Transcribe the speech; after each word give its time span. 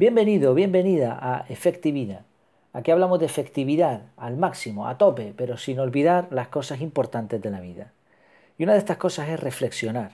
Bienvenido, 0.00 0.54
bienvenida 0.54 1.18
a 1.20 1.44
Efectividad. 1.50 2.22
Aquí 2.72 2.90
hablamos 2.90 3.20
de 3.20 3.26
efectividad 3.26 4.04
al 4.16 4.38
máximo, 4.38 4.88
a 4.88 4.96
tope, 4.96 5.34
pero 5.36 5.58
sin 5.58 5.78
olvidar 5.78 6.28
las 6.30 6.48
cosas 6.48 6.80
importantes 6.80 7.42
de 7.42 7.50
la 7.50 7.60
vida. 7.60 7.92
Y 8.56 8.64
una 8.64 8.72
de 8.72 8.78
estas 8.78 8.96
cosas 8.96 9.28
es 9.28 9.38
reflexionar. 9.38 10.12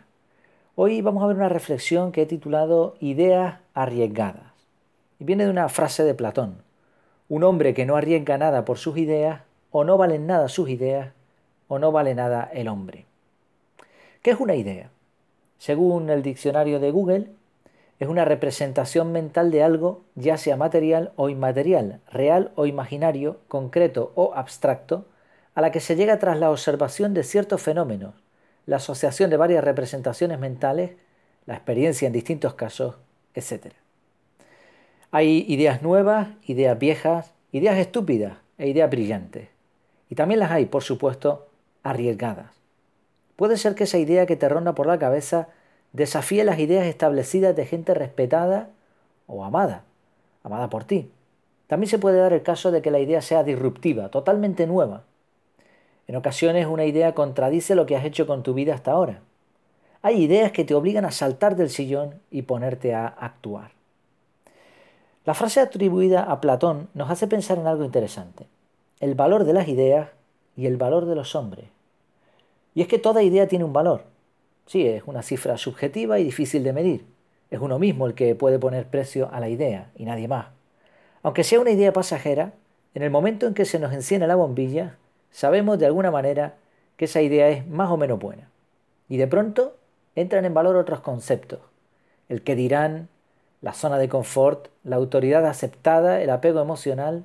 Hoy 0.74 1.02
vamos 1.02 1.22
a 1.22 1.28
ver 1.28 1.36
una 1.36 1.48
reflexión 1.48 2.10
que 2.10 2.22
he 2.22 2.26
titulado 2.26 2.96
Ideas 2.98 3.60
arriesgadas. 3.74 4.50
Y 5.20 5.24
viene 5.24 5.44
de 5.44 5.50
una 5.50 5.68
frase 5.68 6.02
de 6.02 6.14
Platón. 6.14 6.56
Un 7.28 7.44
hombre 7.44 7.72
que 7.72 7.86
no 7.86 7.94
arriesga 7.94 8.38
nada 8.38 8.64
por 8.64 8.78
sus 8.78 8.98
ideas, 8.98 9.42
o 9.70 9.84
no 9.84 9.96
valen 9.96 10.26
nada 10.26 10.48
sus 10.48 10.68
ideas, 10.68 11.12
o 11.68 11.78
no 11.78 11.92
vale 11.92 12.16
nada 12.16 12.50
el 12.52 12.66
hombre. 12.66 13.06
¿Qué 14.22 14.32
es 14.32 14.40
una 14.40 14.56
idea? 14.56 14.90
Según 15.58 16.10
el 16.10 16.24
diccionario 16.24 16.80
de 16.80 16.90
Google, 16.90 17.28
es 17.98 18.08
una 18.08 18.24
representación 18.24 19.12
mental 19.12 19.50
de 19.50 19.62
algo, 19.62 20.04
ya 20.14 20.36
sea 20.36 20.56
material 20.56 21.12
o 21.16 21.28
inmaterial, 21.28 22.00
real 22.10 22.52
o 22.54 22.66
imaginario, 22.66 23.40
concreto 23.48 24.12
o 24.14 24.34
abstracto, 24.34 25.06
a 25.54 25.62
la 25.62 25.70
que 25.70 25.80
se 25.80 25.96
llega 25.96 26.18
tras 26.18 26.38
la 26.38 26.50
observación 26.50 27.14
de 27.14 27.24
ciertos 27.24 27.62
fenómenos, 27.62 28.14
la 28.66 28.76
asociación 28.76 29.30
de 29.30 29.38
varias 29.38 29.64
representaciones 29.64 30.38
mentales, 30.38 30.92
la 31.46 31.54
experiencia 31.54 32.06
en 32.06 32.12
distintos 32.12 32.54
casos, 32.54 32.96
etc. 33.34 33.72
Hay 35.10 35.46
ideas 35.48 35.80
nuevas, 35.80 36.28
ideas 36.46 36.78
viejas, 36.78 37.32
ideas 37.52 37.78
estúpidas 37.78 38.36
e 38.58 38.68
ideas 38.68 38.90
brillantes. 38.90 39.48
Y 40.10 40.14
también 40.14 40.40
las 40.40 40.50
hay, 40.50 40.66
por 40.66 40.82
supuesto, 40.82 41.48
arriesgadas. 41.82 42.52
Puede 43.36 43.56
ser 43.56 43.74
que 43.74 43.84
esa 43.84 43.98
idea 43.98 44.26
que 44.26 44.36
te 44.36 44.48
ronda 44.48 44.74
por 44.74 44.86
la 44.86 44.98
cabeza 44.98 45.48
desafíe 45.92 46.44
las 46.44 46.58
ideas 46.58 46.86
establecidas 46.86 47.54
de 47.56 47.66
gente 47.66 47.94
respetada 47.94 48.70
o 49.26 49.44
amada, 49.44 49.84
amada 50.42 50.68
por 50.68 50.84
ti. 50.84 51.10
También 51.66 51.90
se 51.90 51.98
puede 51.98 52.18
dar 52.18 52.32
el 52.32 52.42
caso 52.42 52.70
de 52.70 52.82
que 52.82 52.90
la 52.90 53.00
idea 53.00 53.22
sea 53.22 53.42
disruptiva, 53.42 54.10
totalmente 54.10 54.66
nueva. 54.66 55.02
En 56.06 56.16
ocasiones 56.16 56.66
una 56.66 56.84
idea 56.84 57.14
contradice 57.14 57.74
lo 57.74 57.86
que 57.86 57.96
has 57.96 58.04
hecho 58.04 58.26
con 58.26 58.42
tu 58.42 58.54
vida 58.54 58.74
hasta 58.74 58.92
ahora. 58.92 59.20
Hay 60.02 60.22
ideas 60.22 60.52
que 60.52 60.64
te 60.64 60.74
obligan 60.74 61.04
a 61.04 61.10
saltar 61.10 61.56
del 61.56 61.70
sillón 61.70 62.20
y 62.30 62.42
ponerte 62.42 62.94
a 62.94 63.06
actuar. 63.06 63.72
La 65.24 65.34
frase 65.34 65.58
atribuida 65.58 66.22
a 66.22 66.40
Platón 66.40 66.88
nos 66.94 67.10
hace 67.10 67.26
pensar 67.26 67.58
en 67.58 67.66
algo 67.66 67.84
interesante, 67.84 68.46
el 69.00 69.16
valor 69.16 69.42
de 69.42 69.52
las 69.52 69.66
ideas 69.66 70.10
y 70.56 70.66
el 70.66 70.76
valor 70.76 71.06
de 71.06 71.16
los 71.16 71.34
hombres. 71.34 71.66
Y 72.76 72.82
es 72.82 72.86
que 72.86 73.00
toda 73.00 73.24
idea 73.24 73.48
tiene 73.48 73.64
un 73.64 73.72
valor, 73.72 74.04
Sí, 74.66 74.86
es 74.86 75.04
una 75.06 75.22
cifra 75.22 75.56
subjetiva 75.56 76.18
y 76.18 76.24
difícil 76.24 76.64
de 76.64 76.72
medir. 76.72 77.06
Es 77.50 77.60
uno 77.60 77.78
mismo 77.78 78.06
el 78.06 78.14
que 78.14 78.34
puede 78.34 78.58
poner 78.58 78.86
precio 78.86 79.28
a 79.32 79.38
la 79.38 79.48
idea 79.48 79.90
y 79.94 80.04
nadie 80.04 80.26
más. 80.26 80.48
Aunque 81.22 81.44
sea 81.44 81.60
una 81.60 81.70
idea 81.70 81.92
pasajera, 81.92 82.52
en 82.94 83.02
el 83.02 83.10
momento 83.10 83.46
en 83.46 83.54
que 83.54 83.64
se 83.64 83.78
nos 83.78 83.92
enciende 83.92 84.26
la 84.26 84.34
bombilla, 84.34 84.96
sabemos 85.30 85.78
de 85.78 85.86
alguna 85.86 86.10
manera 86.10 86.56
que 86.96 87.04
esa 87.04 87.22
idea 87.22 87.48
es 87.48 87.66
más 87.68 87.90
o 87.90 87.96
menos 87.96 88.18
buena. 88.18 88.50
Y 89.08 89.18
de 89.18 89.28
pronto 89.28 89.76
entran 90.16 90.44
en 90.44 90.54
valor 90.54 90.76
otros 90.76 91.00
conceptos. 91.00 91.60
El 92.28 92.42
que 92.42 92.56
dirán, 92.56 93.08
la 93.60 93.72
zona 93.72 93.98
de 93.98 94.08
confort, 94.08 94.68
la 94.82 94.96
autoridad 94.96 95.46
aceptada, 95.46 96.20
el 96.20 96.30
apego 96.30 96.60
emocional. 96.60 97.24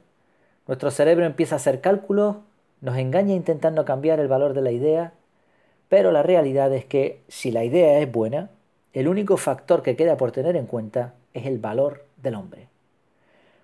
Nuestro 0.68 0.92
cerebro 0.92 1.26
empieza 1.26 1.56
a 1.56 1.58
hacer 1.58 1.82
cálculos, 1.82 2.38
nos 2.82 2.98
engaña 2.98 3.34
intentando 3.34 3.84
cambiar 3.84 4.20
el 4.20 4.28
valor 4.28 4.54
de 4.54 4.62
la 4.62 4.72
idea 4.72 5.14
pero 5.92 6.14
la 6.14 6.24
realidad 6.24 6.72
es 6.72 6.86
que 6.86 7.20
si 7.28 7.52
la 7.52 7.66
idea 7.66 8.00
es 8.00 8.10
buena, 8.10 8.50
el 8.94 9.10
único 9.10 9.36
factor 9.36 9.84
que 9.84 9.98
queda 9.98 10.16
por 10.16 10.32
tener 10.32 10.56
en 10.56 10.66
cuenta 10.66 11.16
es 11.34 11.46
el 11.46 11.60
valor 11.60 12.06
del 12.16 12.36
hombre. 12.36 12.70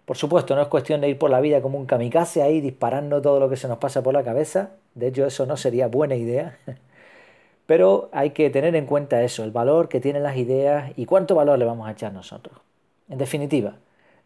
Por 0.03 0.17
supuesto, 0.17 0.53
no 0.53 0.61
es 0.61 0.67
cuestión 0.67 0.99
de 0.99 1.07
ir 1.07 1.17
por 1.17 1.29
la 1.29 1.39
vida 1.39 1.61
como 1.61 1.77
un 1.77 1.85
kamikaze 1.85 2.41
ahí 2.41 2.59
disparando 2.59 3.21
todo 3.21 3.39
lo 3.39 3.47
que 3.47 3.55
se 3.55 3.69
nos 3.69 3.77
pasa 3.77 4.03
por 4.03 4.13
la 4.13 4.25
cabeza. 4.25 4.71
De 4.93 5.07
hecho, 5.07 5.25
eso 5.25 5.45
no 5.45 5.55
sería 5.55 5.87
buena 5.87 6.15
idea. 6.15 6.57
Pero 7.65 8.09
hay 8.11 8.31
que 8.31 8.49
tener 8.49 8.75
en 8.75 8.87
cuenta 8.87 9.23
eso, 9.23 9.45
el 9.45 9.51
valor 9.51 9.87
que 9.87 10.01
tienen 10.01 10.23
las 10.23 10.35
ideas 10.35 10.91
y 10.97 11.05
cuánto 11.05 11.33
valor 11.33 11.57
le 11.57 11.63
vamos 11.63 11.87
a 11.87 11.93
echar 11.93 12.11
nosotros. 12.11 12.59
En 13.07 13.19
definitiva, 13.19 13.75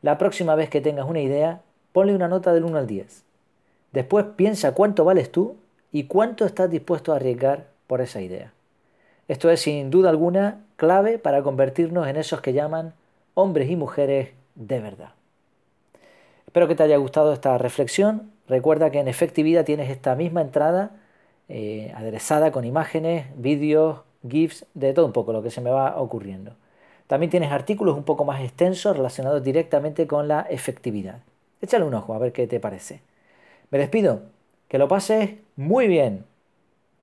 la 0.01 0.17
próxima 0.17 0.55
vez 0.55 0.71
que 0.71 0.81
tengas 0.81 1.07
una 1.07 1.21
idea, 1.21 1.61
ponle 1.91 2.15
una 2.15 2.27
nota 2.27 2.51
del 2.51 2.63
1 2.63 2.79
al 2.79 2.87
10. 2.87 3.23
Después 3.91 4.25
piensa 4.35 4.73
cuánto 4.73 5.05
vales 5.05 5.31
tú 5.31 5.57
y 5.91 6.05
cuánto 6.05 6.47
estás 6.47 6.67
dispuesto 6.67 7.13
a 7.13 7.17
arriesgar 7.17 7.69
por 7.91 7.99
esa 7.99 8.21
idea. 8.21 8.53
Esto 9.27 9.49
es 9.49 9.63
sin 9.63 9.91
duda 9.91 10.09
alguna 10.09 10.61
clave 10.77 11.19
para 11.19 11.43
convertirnos 11.43 12.07
en 12.07 12.15
esos 12.15 12.39
que 12.39 12.53
llaman 12.53 12.93
hombres 13.33 13.69
y 13.69 13.75
mujeres 13.75 14.29
de 14.55 14.79
verdad. 14.79 15.09
Espero 16.47 16.69
que 16.69 16.75
te 16.75 16.83
haya 16.83 16.95
gustado 16.95 17.33
esta 17.33 17.57
reflexión. 17.57 18.31
Recuerda 18.47 18.91
que 18.91 18.99
en 18.99 19.09
efectividad 19.09 19.65
tienes 19.65 19.89
esta 19.89 20.15
misma 20.15 20.39
entrada 20.39 20.91
eh, 21.49 21.91
aderezada 21.93 22.53
con 22.53 22.63
imágenes, 22.63 23.25
vídeos, 23.35 23.99
GIFs, 24.25 24.65
de 24.73 24.93
todo 24.93 25.05
un 25.05 25.11
poco 25.11 25.33
lo 25.33 25.43
que 25.43 25.51
se 25.51 25.59
me 25.59 25.69
va 25.69 25.99
ocurriendo. 25.99 26.53
También 27.07 27.29
tienes 27.29 27.51
artículos 27.51 27.97
un 27.97 28.05
poco 28.05 28.23
más 28.23 28.39
extensos 28.39 28.95
relacionados 28.95 29.43
directamente 29.43 30.07
con 30.07 30.29
la 30.29 30.43
efectividad. 30.43 31.23
Échale 31.59 31.83
un 31.83 31.93
ojo 31.93 32.13
a 32.13 32.19
ver 32.19 32.31
qué 32.31 32.47
te 32.47 32.61
parece. 32.61 33.01
Me 33.69 33.79
despido. 33.79 34.21
Que 34.69 34.77
lo 34.77 34.87
pases 34.87 35.31
muy 35.57 35.89
bien. 35.89 36.30